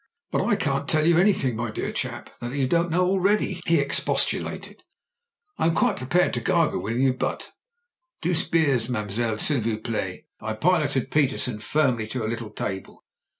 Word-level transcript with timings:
"But 0.31 0.41
I 0.43 0.55
can't 0.55 0.87
tell 0.89 1.05
you 1.05 1.13
an3rthing, 1.17 1.53
my 1.53 1.69
dear 1.69 1.91
chap, 1.91 2.31
that 2.39 2.53
you 2.53 2.67
don't 2.67 2.89
know 2.89 3.05
already!" 3.05 3.61
he 3.67 3.77
expostiJlftted. 3.77 4.79
"I 5.59 5.67
am 5.67 5.75
quite 5.75 5.97
prepared 5.97 6.33
to 6.33 6.39
gargle 6.41 6.81
with 6.81 6.97
you, 6.97 7.13
but" 7.13 7.51
"Deux 8.23 8.33
bieres, 8.49 8.89
ma'm'selle, 8.89 9.37
s'il 9.37 9.59
vous 9.61 9.77
plait." 9.77 10.23
I 10.39 10.53
piloted 10.53 11.11
Petersen 11.11 11.59
firmly 11.59 12.07
to 12.07 12.25
a 12.25 12.27
little 12.27 12.49
table. 12.49 13.03